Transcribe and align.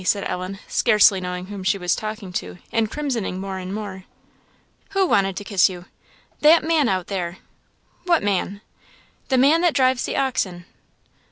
said 0.03 0.23
Ellen, 0.27 0.57
scarce 0.67 1.11
knowing 1.11 1.45
whom 1.45 1.63
she 1.63 1.77
was 1.77 1.95
talking 1.95 2.33
to, 2.33 2.57
and 2.71 2.89
crimsoning 2.89 3.39
more 3.39 3.59
and 3.59 3.71
more. 3.71 4.05
"Who 4.93 5.05
wanted 5.05 5.35
to 5.37 5.43
kiss 5.43 5.69
you?" 5.69 5.85
"That 6.39 6.63
man 6.63 6.89
out 6.89 7.05
there." 7.05 7.37
"What 8.05 8.23
man?" 8.23 8.61
"The 9.27 9.37
man 9.37 9.61
that 9.61 9.75
drives 9.75 10.05
the 10.07 10.17
oxen." 10.17 10.65